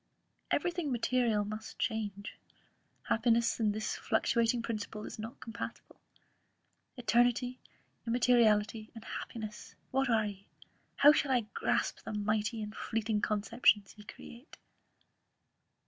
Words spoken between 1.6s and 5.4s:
change; happiness and this fluctating principle is not